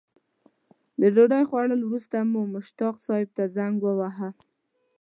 د 0.99 1.01
ډوډۍ 1.15 1.43
خوړلو 1.49 1.83
وروسته 1.87 2.17
مو 2.31 2.41
مشتاق 2.55 2.95
صیب 3.07 3.27
ته 3.37 3.43
زنګ 3.55 3.75
وواهه. 3.83 4.29